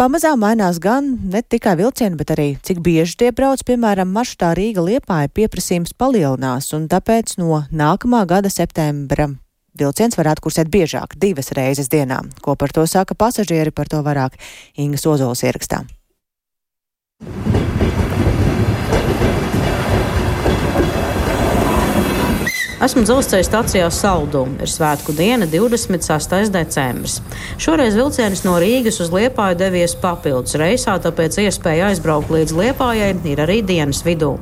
[0.00, 3.62] Pamazām mainās gan ne tikai vilcieni, bet arī cik bieži tie brauc.
[3.68, 9.28] Piemēram, maršrutā Rīga Liepāja pieprasījums palielinās, un tāpēc no nākamā gada septembra
[9.78, 12.20] vilciens varētu kursēt biežāk, divas reizes dienā.
[12.44, 14.38] Ko par to saka pasažieri, par to vairāk
[14.76, 15.84] Ingas Ozols ierakstā.
[22.82, 24.40] Esmu dzelzceļa stācijā Saldu.
[24.58, 26.32] Ir svētku diena, 26.
[26.50, 27.20] decembris.
[27.62, 33.44] Šoreiz vilciens no Rīgas uz Liepāju devies papildus reisā, tāpēc iespēja aizbraukt līdz Liepājai ir
[33.44, 34.32] arī dienas vidū.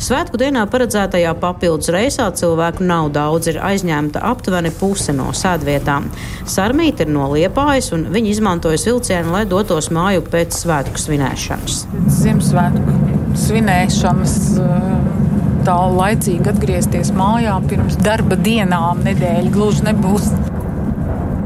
[0.00, 6.08] Svētku dienā paredzētajā papildus reisā cilvēku nav daudz, ir aizņemta aptuveni puse no sēdvietām.
[6.48, 11.82] Sarmīti ir no Liepājas, un viņi izmantojas vilcienu, lai dotos māju pēc svētku svinēšanas.
[12.22, 14.38] Ziemassvētku svinēšanas.
[14.56, 15.29] Uh
[15.66, 20.32] tā laicīgi atgriezties mājā pirms darba dienām nedēļa gluži nebūs.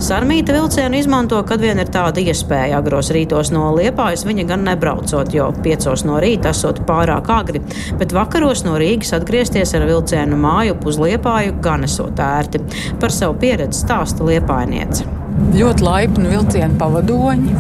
[0.05, 2.81] Sarmīta vilcienu izmanto, kad vien ir tāda iespēja.
[2.81, 7.62] Agros rītos no Liepājas viņa gan nebraucot, jo piecos no rīta esot pārāk agri,
[8.00, 12.61] bet vakaros no Rīgas atgriezties ar vilcienu māju uz Liepāju gan esot ērti.
[13.00, 15.07] Par savu pieredzi stāsta Liepājniece.
[15.55, 17.55] Ļoti laipni vilcienu pavadoņi,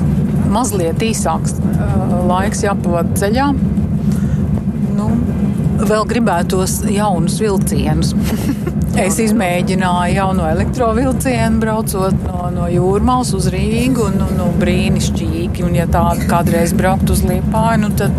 [0.52, 3.48] mazliet īsāks uh, laiks jāpavada ceļā.
[5.74, 8.12] Vēl gribētos jaunus vilcienus.
[9.04, 14.10] es izmēģināju jauno elektrovilcienu, braucot no, no Jūrmālas uz Rīgu.
[14.14, 15.64] Nu, nu, brīnišķīgi.
[15.66, 18.14] Un, ja tāda kādreiz braukt uz Liepāju, nu, tad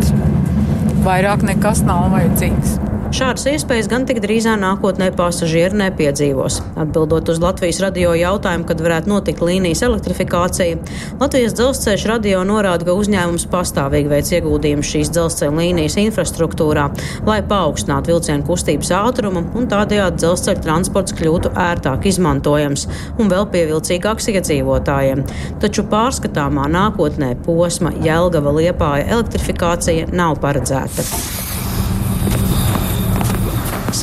[1.06, 2.80] vairāk nekas nav vajadzīgs.
[3.16, 6.58] Šādas iespējas gan tik drīzā nākotnē pasažieri nepiedzīvos.
[6.84, 10.82] Atbildot uz Latvijas radio jautājumu, kad varētu notikt līnijas elektrifikācija,
[11.22, 16.90] Latvijas dzelzceļš radio norāda, ka uzņēmums pastāvīgi veic ieguldījumus šīs dzelzceļa līnijas infrastruktūrā,
[17.30, 22.84] lai paaugstinātu vilcienu kustības ātrumu un tādējādi dzelzceļa transports kļūtu ērtāk izmantojams
[23.16, 25.24] un vēl pievilcīgāks iedzīvotājiem.
[25.64, 31.55] Taču pārskatāmā nākotnē posma Jelgava Liepāja elektrifikācija nav paredzēta.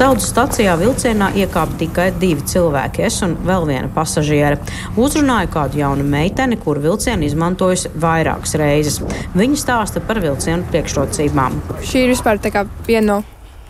[0.03, 4.57] Saudu stacijā vilcienā iekāpa tikai divi cilvēki, es un vēl viena pasažiere.
[4.99, 8.97] Uzrunāju kādu jaunu meiteni, kuru vilcienu izmantojusi vairākas reizes.
[9.39, 11.61] Viņa stāsta par vilcienu priekšrocībām.
[11.87, 12.43] Šī ir vispār
[12.89, 13.21] viena no,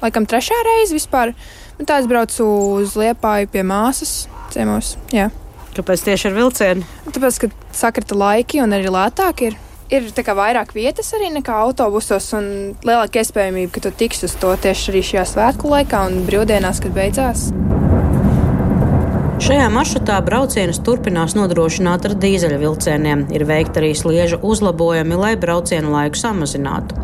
[0.00, 1.34] laikam, trešā reize vispār.
[1.76, 2.46] Nu, tā es braucu
[2.78, 4.14] uz Liepāju pie māsas
[4.56, 4.94] ciemos.
[5.12, 5.28] Jā.
[5.76, 6.88] Kāpēc tieši ar vilcienu?
[7.12, 9.60] Tāpēc, ka sakrita laiki un arī lētāk ir
[9.92, 12.46] ir vairāk vietas arī nekā autobusos, un
[12.86, 16.96] lielāka iespējamība, ka tu tiks uz to tieši arī šajā svētku laikā un brīvdienās, kad
[16.96, 17.50] beidzās.
[19.42, 23.24] Šajā maršrutā braucienus turpinās nodrošināt ar dīzeļa vilcieniem.
[23.34, 26.94] Ir veikti arī sliežu uzlabojumi, lai braucienu laiku samazinātu.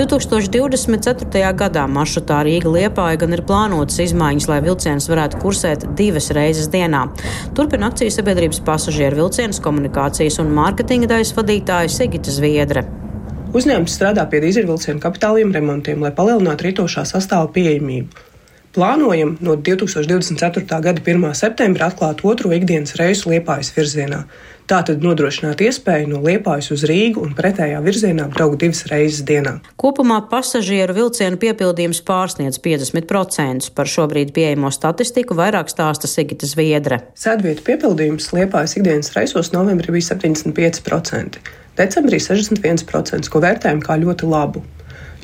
[0.00, 1.52] 2024.
[1.60, 7.04] gadā maršrutā Rīga Liepāja gan ir plānotas izmaiņas, lai vilciens varētu kursēt divas reizes dienā.
[7.54, 12.88] Turpina akcijas sabiedrības pasažieru vilcienus komunikācijas un mārketinga daļas vadītāja Sigita Zviedre.
[13.54, 18.33] Uzņēmums strādā pie dīzeļvilcienu kapitāliem remontiem, lai palielinātu rītošā sastāva pieejamību.
[18.74, 20.66] Plānojam no 2024.
[20.82, 21.34] gada 1.
[21.38, 24.24] septembra atklāt otro ikdienas reisu Liepājas virzienā.
[24.66, 29.60] Tātad nodrošināt iespēju no Liepājas uz Rīgu un pretējā virzienā braukt divas reizes dienā.
[29.78, 33.70] Kopumā pasažieru vilcienu piepildījums pārsniedz 50%.
[33.78, 37.04] Par šobrīd pieejamo statistiku vairāk stāsta Sigita Zviedre.
[37.14, 41.38] Sēdvietu piepildījums Liepājas ikdienas reisos novembrī bija 75%,
[41.78, 44.66] decembrī 61%, ko vērtējam kā ļoti labu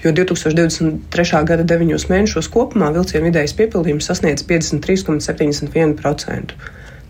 [0.05, 1.45] jo 2023.
[1.49, 6.51] gada 9 mēnešos kopumā vilcienu vidējais piepildījums sasniedz 53,71%.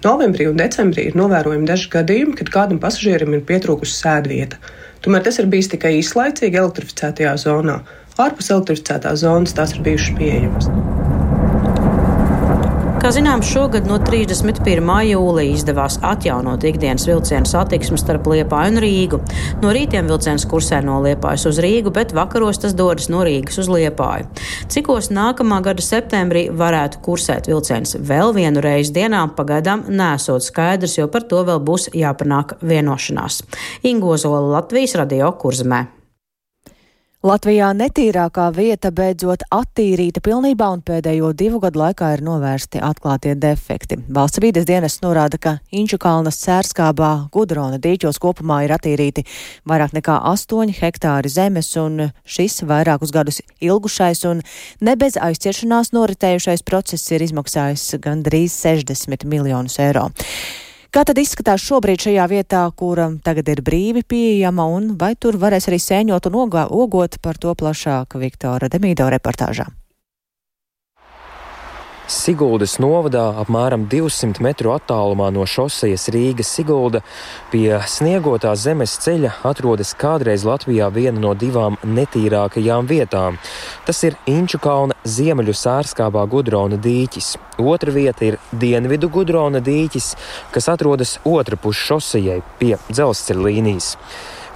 [0.05, 4.57] Novembrī un decembrī ir novērojami daži gadījumi, kad kādam pasažierim ir pietrūkusi sēdvieta.
[5.05, 7.77] Tomēr tas ir bijis tikai īslaicīgi elektrificētajā zonā.
[8.21, 10.67] Ārpus elektrificētās zonas tās ir bijušas pieejamas.
[13.01, 14.91] Kā zināms, šogad no 31.
[15.09, 19.21] jūlija izdevās atjaunot ikdienas vilcienu satiksmi starp Liepāju un Rīgu.
[19.63, 23.71] No rītiem vilciens kursē no Liepājas uz Rīgu, bet vakaros tas dodas no Rīgas uz
[23.73, 24.29] Liepāju.
[24.69, 31.09] Cikos nākamā gada septembrī varētu kursēt vilciens vēl vienu reizi dienā, pagaidām nesot skaidrs, jo
[31.09, 33.41] par to vēl būs jāpanāk vienošanās.
[33.89, 36.00] Ingozola Latvijas radio kurzmē.
[37.21, 43.99] Latvijā netīrākā vieta beidzot attīrīta pilnībā un pēdējo divu gadu laikā ir novērsti atklātie defekti.
[44.09, 49.27] Valsts vīdes dienas norāda, ka Inču kalnas cērskābā Gudrona dīķos kopumā ir attīrīti
[49.69, 54.41] vairāk nekā 8 hektāri zemes un šis vairākus gadus ilgušais un
[54.81, 60.09] ne bez aizciešanās noritējušais process ir izmaksājis gandrīz 60 miljonus eiro.
[60.91, 65.69] Kā tad izskatās šobrīd šajā vietā, kura tagad ir brīvi pieejama, un vai tur varēs
[65.71, 69.69] arī sēņot un ogot par to plašāk Viktora Demīdo reportāžā?
[72.11, 77.05] Siguldas novadā, apmēram 200 metru attālumā no šosejas Rīgas Sigulda,
[77.53, 83.39] pie sniegotā zemes ceļa atrodas kādreiz Latvijā viena no divām netīrākajām vietām.
[83.87, 87.37] Tas ir Inču kalna ziemeļu sērskābā Gudrona dīķis.
[87.63, 90.11] Otra vieta ir Dienvidu Gudrona dīķis,
[90.51, 93.95] kas atrodas otra pus šosejai pie dzelzceļa līnijas.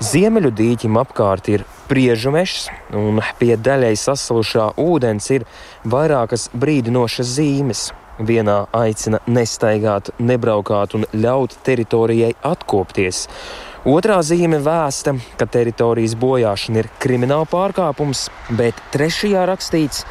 [0.02, 5.44] Ziemeļu dīķim apkārt ir priežu mežs, un pie daļai sasalušā ūdens ir
[5.84, 7.90] vairākas brīdinošas zīmes.
[8.14, 13.24] Vienā aicina nestaigāt, nebraukāt un ļaut teritorijai atkopties.
[13.84, 20.06] Otrā zīme vēsta, ka teritorijas bojāšana ir krimināla pārkāpums, bet trešajā rakstīts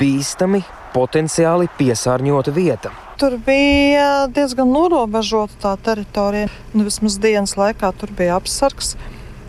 [0.00, 0.64] bīstami,
[0.96, 2.90] potenciāli piesārņota vieta.
[3.20, 6.48] Tur bija diezgan norobežota tā teritorija.
[6.74, 8.96] Nu, vismaz dienas laikā tur bija apsargs.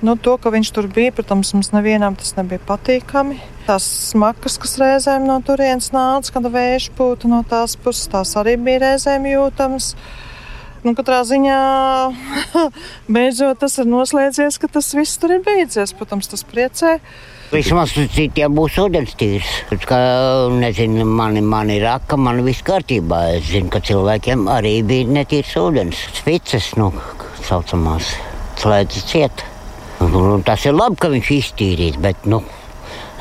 [0.04, 3.38] Nu, to, ka viņš tur bija, protams, mums nevienam tas nebija patīkami.
[3.64, 8.58] Tās smakas, kas reizēm no turienes nāca, kad vējš pūta no tās puses, tās arī
[8.60, 9.94] bija reizēm jūtamas.
[10.84, 11.60] Nu, katrā ziņā
[13.16, 15.96] beidzot tas ir noslēdzies, ka tas viss tur ir beidzies.
[15.96, 16.98] Protams, tas priecē.
[17.54, 19.54] Vismaz citiem būs ūdens tīrs.
[19.88, 20.02] Kā,
[20.52, 23.22] nezinu, man, man ir raka, man viss kārtībā.
[23.38, 26.04] Es zinu, ka cilvēkiem arī bija netīrs ūdens.
[26.20, 26.92] Spices, nu,
[27.48, 28.18] saucamās,
[28.60, 29.53] slēdzas cieta.
[30.04, 32.42] Un tas ir labi, ka viņš iztīrīs, bet nu,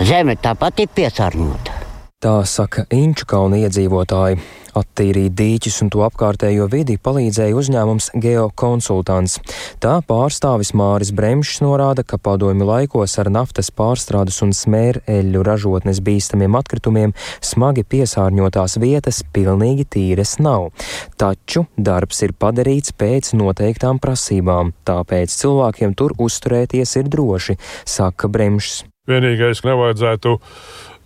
[0.03, 1.82] zeme tāpat ir piesārņota.
[2.23, 4.37] Tā saka Inču kalna iedzīvotāji.
[4.79, 9.41] Attīrīt dīķus un to apkārtējo vidi palīdzēja uzņēmums Geokonsultants.
[9.83, 16.55] Tā pārstāvis Māris Bremšs norāda, ka padomju laikos ar naftas pārstrādes un smēreļu ražotnes bīstamiem
[16.61, 20.71] atkritumiem smagi piesārņotās vietas pilnīgi tīras nav.
[21.19, 28.85] Taču darbs ir padarīts pēc noteiktām prasībām, tāpēc cilvēkiem tur uzturēties ir droši, saka Bremšs.
[29.11, 30.37] Vienīgais nevajadzētu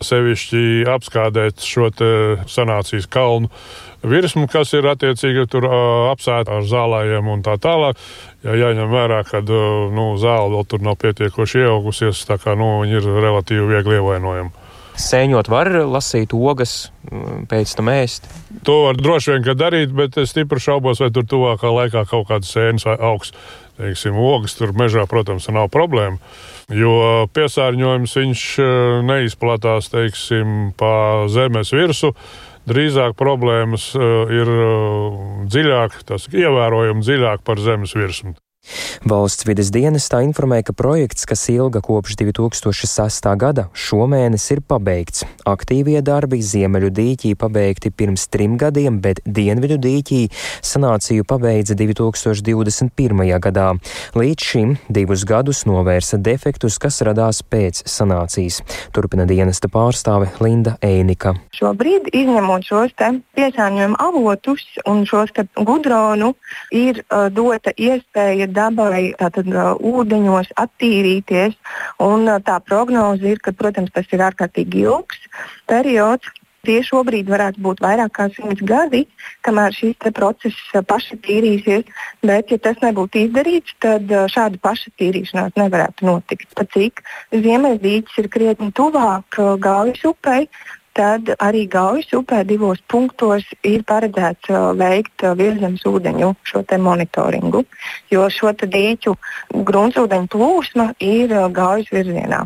[0.04, 1.88] sevišķi apskādēt šo
[2.50, 3.50] sanācijas kalnu
[4.06, 5.66] virsmu, kas ir attiecīgi tur
[6.12, 7.98] apsēta ar zālājiem un tā tālāk.
[8.46, 13.00] Ja jāņem vērā, ka nu, zāle vēl tur nav pietiekoši ieaugusies, tā kā nu, viņi
[13.00, 14.54] ir relatīvi viegli ievainojami.
[14.96, 16.86] Sēņot var lasīt ogas,
[17.50, 18.30] pēc tam ēst.
[18.64, 22.54] To var droši vien darīt, bet es stipri šaubos, vai tur tuvākā laikā kaut kādas
[22.54, 23.34] sēnes augs.
[23.76, 26.16] Teiksim, ogas tur mežā, protams, nav problēma
[26.74, 28.70] jo piesārņojums viņš eh,
[29.06, 32.14] neizplatās teiksim, pa zemes virsmu.
[32.66, 38.34] Drīzāk problēmas eh, ir eh, dziļāk, tas ievērojami dziļāk par zemes virsmu.
[39.06, 43.28] Valsts vides dienestā informē, ka projekts, kas ilga kopš 2006.
[43.38, 45.24] gada, šomēnes ir pabeigts.
[45.46, 50.22] Aktīvie darbi Ziemeļu dīķī pabeigti pirms trim gadiem, bet Dienvidu dīķī
[50.64, 53.24] sanāciju pabeidza 2021.
[53.46, 53.68] gadā.
[54.16, 58.62] Līdz šim divus gadus novērsa defektus, kas radās pēc sanācijas.
[58.96, 61.36] Turpina dienesta pārstāve Linda Einika.
[61.56, 62.94] Šobrīd, izņemot šos
[63.36, 66.32] piesārņojumu avotus un šos gudronu,
[66.74, 69.50] ir uh, dota iespēja dabai tātad,
[69.92, 71.54] ūdeņos attīrīties.
[72.02, 75.22] Un, tā prognoze ir, ka, protams, tas ir ārkārtīgi ilgs
[75.70, 76.32] periods.
[76.66, 79.04] Tie šobrīd varētu būt vairāk kā simts gadi,
[79.46, 81.84] kamēr šis process uh, paši tīrīsies.
[82.26, 86.48] Bet, ja tas nebūtu izdarīts, tad šāda pašatīrīšanās nevarētu notikt.
[86.58, 90.48] Pat cik Ziemeļdīķis ir krietni tuvāk Gaujas upei,
[90.96, 97.64] tad arī Gaujas upē divos punktos ir paredzēts uh, veikt uh, virsmas ūdeņu šo monitoringu,
[98.10, 99.14] jo šo dīķu
[99.54, 102.44] gruntsūdeņu plūsma ir uh, Gaujas virzienā.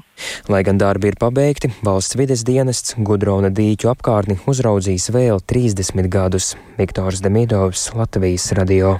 [0.50, 6.54] Lai gan darbi ir pabeigti, valsts vides dienests Gudrona dīķu apkārtni uzraudzīs vēl 30 gadus.
[6.80, 8.98] Viktors Demidovs, Latvijas radio.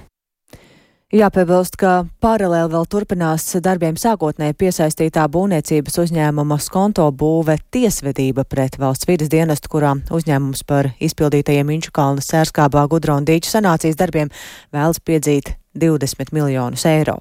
[1.10, 9.08] Jāpiebilst, ka paralēli vēl turpinās darbiem sākotnēji piesaistītā būvniecības uzņēmuma skonto būve tiesvedība pret valsts
[9.10, 14.30] vidas dienestu, kurā uzņēmums par izpildītajiem Inču kalna sērskābā gudra un dīču sanācijas darbiem
[14.70, 17.18] vēlas piedzīt 20 miljonus eiro.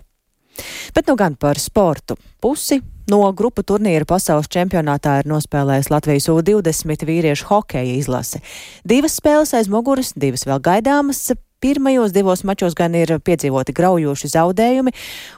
[0.94, 2.14] Bet nu gan par sportu.
[2.38, 8.46] Pusi no grupu turnīra pasaules čempionātā ir nospēlējis Latvijas U20 vīriešu hokeja izlase.
[8.86, 11.32] Divas spēles aiz muguras, divas vēl gaidāmas.
[11.60, 14.94] Pirmajos divos mačos gan ir piedzīvoti graujoši zaudējumi,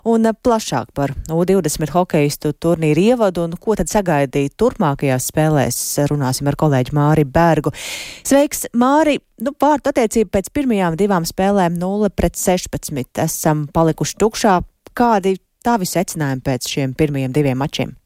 [0.06, 5.80] un plašāk par U20 hokeistu turnīru ievadu un ko tad sagaidīt turpmākajās spēlēs
[6.12, 7.74] runāsim ar kolēģi Māri Bergu.
[8.22, 9.18] Sveiks, Māri!
[9.42, 14.60] Nu, vārtu attiecība pēc pirmajām divām spēlēm 0 pret 16 esam palikuši tukšā.
[14.94, 17.98] Kādi tavi secinājumi pēc šiem pirmajiem diviem mačiem?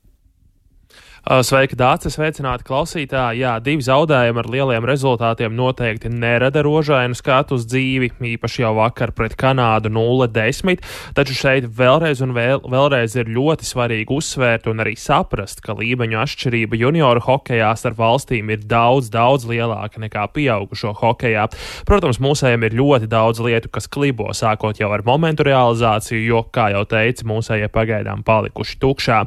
[1.25, 3.39] Uh, sveika, Dārcis, sveicināti klausītāji.
[3.41, 9.09] Jā, divi zaudējumi ar lieliem rezultātiem noteikti nerada rožainu skatu uz dzīvi, īpaši jau vakar
[9.17, 10.83] pret Kanādu 0-10,
[11.17, 16.19] taču šeit vēlreiz un vēl, vēlreiz ir ļoti svarīgi uzsvērt un arī saprast, ka līmeņu
[16.21, 21.47] atšķirība junioru hokejā starp valstīm ir daudz, daudz lielāka nekā pieaugušo hokejā.
[21.89, 26.69] Protams, mūsējiem ir ļoti daudz lietu, kas klibo, sākot jau ar momentu realizāciju, jo, kā
[26.75, 29.25] jau teicu, mūsējie pagaidām palikuši tukšā.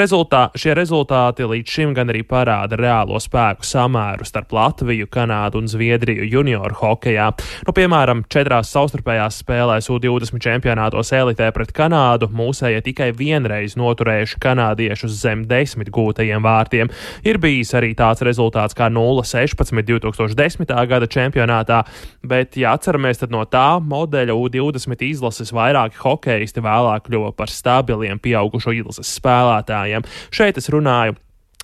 [0.00, 5.60] Rezultā, šie rezultāti rezultāti līdz šim gan arī parāda reālo spēku samēru starp Latviju, Kanādu
[5.60, 7.30] un Zviedriju junioru hokejā.
[7.66, 15.18] Nu, piemēram, četrās savstarpējās spēlēs U20 čempionātos elitē pret Kanādu mūsēja tikai vienreiz noturējuši kanādiešus
[15.20, 16.90] zem desmit gūtajiem vārtiem.
[17.24, 20.72] Ir bijis arī tāds rezultāts kā 0-16 2010.
[20.88, 21.82] gada čempionātā,
[22.24, 28.18] bet, ja atceramies, tad no tā modeļa U20 izlases vairāki hokeisti vēlāk kļuva par stabiliem
[28.22, 30.06] pieaugušo izlases spēlētājiem.
[30.32, 31.09] Šeit es runāju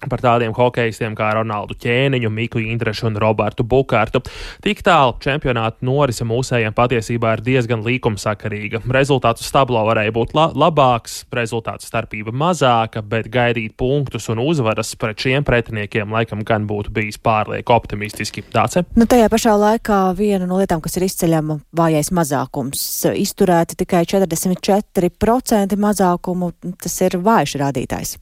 [0.04, 4.20] par tādiem hokeistiem kā Ronaldu Ķēniņu, Miku Indrešu un Robertu Bukārtu.
[4.64, 8.82] Tik tālu čempionāta norise mūsējiem patiesībā ir diezgan līkumsakarīga.
[8.92, 14.92] Rezultāts uz tablo varēja būt la labāks, rezultātu starpība mazāka, bet gaidīt punktus un uzvaras
[15.00, 18.44] pret šiem pretiniekiem laikam gan būtu bijis pārlieku optimistiski.
[18.52, 18.84] Dāce?
[18.98, 22.84] Nu, tajā pašā laikā viena no lietām, kas ir izceļama vājais mazākums,
[23.16, 26.52] izturēti tikai 44% mazākumu,
[26.84, 28.16] tas ir vājš rādītājs.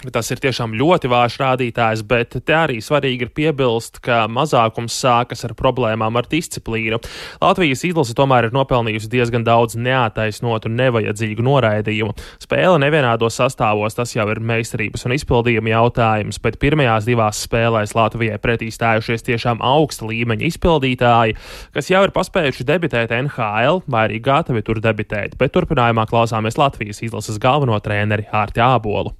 [0.00, 5.44] Tas ir tiešām ļoti vājš rādītājs, bet te arī svarīgi ir piebilst, ka mazākums sākas
[5.44, 6.96] ar problēmām ar disciplīnu.
[7.42, 12.16] Latvijas izlase tomēr ir nopelnījusi diezgan daudz neataisnotu un nevajadzīgu noraidījumu.
[12.40, 18.40] Spēle nevienādos sastāvos, tas jau ir meistarības un izpildījuma jautājums, bet pirmajās divās spēlēs Latvijai
[18.40, 21.36] pretī stājušies tiešām augsta līmeņa izpildītāji,
[21.76, 27.04] kas jau ir paspējuši debitēt NHL vai arī gatavi tur debitēt, bet turpinājumā klausāmies Latvijas
[27.04, 29.19] izlases galveno treneri Hārti Ābolu.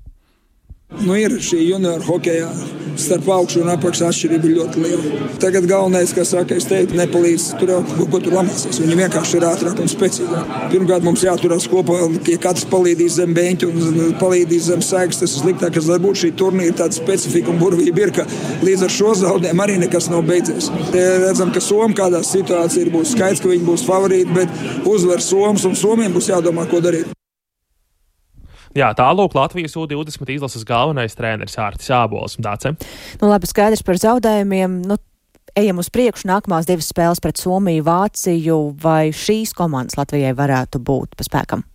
[0.98, 2.48] Nu, ir šī junior hokeja
[2.98, 5.28] starp augšu un apakšu atšķirība ļoti liela.
[5.40, 8.80] Tagad galvenais, kas saka, es teiktu, nepalīdz tur jau kaut ko tur lamāsies.
[8.82, 10.50] Viņi vienkārši ir ātrāk un spēcīgāk.
[10.72, 15.22] Pirmkārt, mums jāturās kopā, ja katrs palīdzīs zem beņķa un palīdzīs zem sēgas.
[15.22, 18.26] Tas ir sliktāk, kas var būt šī turnīra tāda specifika un burvība ir, ka
[18.66, 20.72] līdz ar šo zaudējumu arī nekas nav beidzies.
[20.90, 25.70] Te redzam, ka Somija kādā situācijā būs skaidrs, ka viņi būs favorīti, bet uzvar Somijas
[25.70, 27.14] un Somijam būs jādomā, ko darīt.
[28.78, 32.36] Jā, tālūk Latvijas U20 izlases galvenais treneris Ārtis Ābols.
[32.38, 32.76] Dāce.
[33.18, 34.76] Nu, labi, skaidrs par zaudējumiem.
[34.86, 34.98] Nu,
[35.58, 36.28] ejam uz priekšu.
[36.30, 38.60] Nākamās divas spēles pret Somiju, Vāciju.
[38.82, 41.66] Vai šīs komandas Latvijai varētu būt pa spēkam?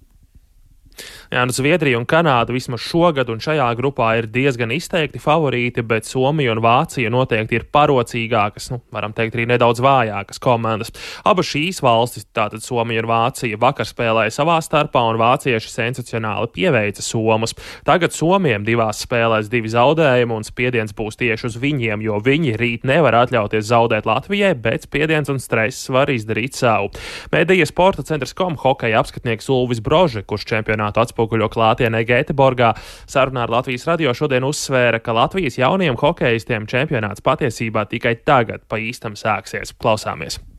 [1.36, 6.08] Jā, nu Zviedrija un Kanāda vismaz šogad un šajā grupā ir diezgan izteikti favorīti, bet
[6.08, 10.94] Somija un Vācija noteikti ir parocīgākas, nu, varam teikt, arī nedaudz vājākas komandas.
[11.28, 17.04] Abas šīs valstis, tātad Somija un Vācija, vakar spēlēja savā starpā, un vācieši sensacionāli pieveica
[17.04, 17.52] Somus.
[17.84, 22.88] Tagad Somijam divās spēlēs divi zaudējumi, un spiediens būs tieši uz viņiem, jo viņi rīt
[22.88, 26.94] nevar atļauties zaudēt Latvijai, bet spiediens un stress var izdarīt savu.
[27.36, 32.74] Mēdīja sporta centrs kom hokeja apskatnieks Ulvis Brože, kurš čempionātu atspoguļo atspoguļo klātienē Gēteborgā.
[33.10, 38.78] Sarunā ar Latvijas radio šodien uzsvēra, ka Latvijas jaunajiem hokeistiem čempionāts patiesībā tikai tagad pa
[38.78, 39.74] īstam sāksies.
[39.74, 40.55] Klausāmies!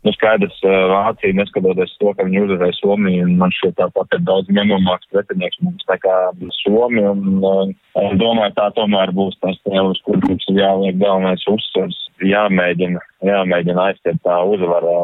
[0.00, 5.10] Nu, skaidrs, Vācija, neskatoties to, ka viņi uzvarēja Somiju, man šķiet tāpat ir daudz ņemamāks
[5.12, 6.14] pretinieks mums nekā
[6.62, 11.44] Somija, un, un domāju, tā tomēr būs tā spēle, uz kur mums ir jāliek galvenais
[11.52, 15.02] uzsvars, jāmēģina, jāmēģina aiztiet tā uzvara,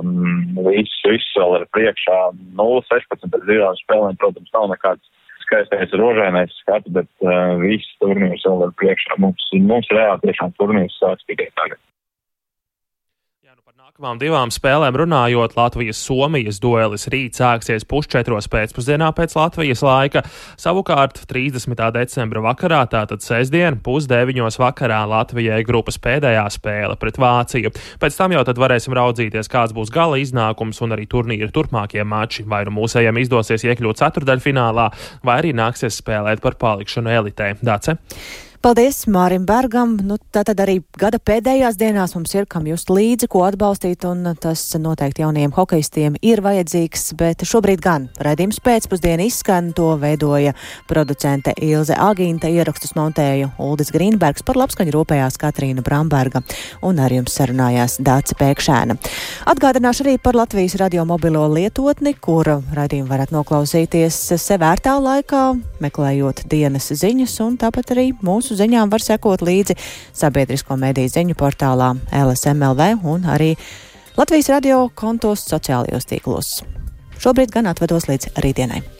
[0.70, 2.22] viss, viss vēl ir priekšā,
[2.56, 5.12] 0-16 pēc divām spēlēm, protams, nav nekāds
[5.44, 9.20] skaistais rožainais skats, bet uh, viss turnīrs vēl ir priekšā.
[9.22, 11.78] Mums, mums reāli tiešām turnīrs sāks tikai tagad.
[13.96, 20.20] Nākamām divām spēlēm runājot, Latvijas-Somijas duelis rīt sāksies pusčetros pēcpusdienā pēc Latvijas laika.
[20.60, 21.80] Savukārt 30.
[21.96, 27.72] decembra vakarā, tātad sestdien, pusdeviņos vakarā Latvijai grupas pēdējā spēle pret Vāciju.
[27.96, 32.44] Pēc tam jau tad varēsim raudzīties, kāds būs gala iznākums un arī turnīra turpmākie mači.
[32.44, 34.90] Vai nu mūsējiem izdosies iekļūt ceturdaļfinālā,
[35.24, 37.54] vai arī nāksies spēlēt par palikšanu elitē.
[37.64, 37.96] Dace?
[38.66, 39.92] Paldies Mārim Bergam.
[40.02, 44.64] Nu, tātad arī gada pēdējās dienās mums ir kam just līdzi, ko atbalstīt, un tas
[44.82, 50.56] noteikti jaunajiem hokeistiem ir vajadzīgs, bet šobrīd gan raidījums pēcpusdienu izskan, to veidoja
[50.90, 56.42] producente Ilze Agīnta, ierakstus montēja Uldis Grīnbergs, par labskaņu rūpējās Katrīna Bramberga
[56.82, 58.98] un ar jums sarunājās Dāca Pēkšēna.
[59.54, 65.46] Atgādināšu arī par Latvijas radio mobilo lietotni, kur raidījumu varat noklausīties sevērtā laikā,
[65.86, 68.10] meklējot dienas ziņas, un tāpat arī
[68.56, 69.76] mūsu ziņām var sekot līdzi
[70.16, 73.56] sabiedrisko mediju ziņu portālā LSMLV un arī
[74.16, 76.62] Latvijas radio kontos sociālajos tīklos.
[77.20, 78.95] Šobrīd gan atvedos līdz rītdienai.